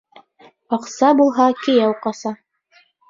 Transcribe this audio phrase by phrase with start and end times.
[0.77, 2.33] Аҡса булһа, кейәү ҡаса!